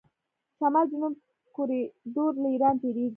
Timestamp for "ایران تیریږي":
2.53-3.09